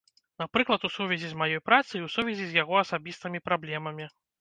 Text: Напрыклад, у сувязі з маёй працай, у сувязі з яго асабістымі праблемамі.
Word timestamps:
Напрыклад, 0.43 0.87
у 0.89 0.91
сувязі 0.95 1.29
з 1.35 1.37
маёй 1.43 1.63
працай, 1.71 1.99
у 2.09 2.11
сувязі 2.17 2.45
з 2.51 2.59
яго 2.63 2.83
асабістымі 2.83 3.47
праблемамі. 3.49 4.15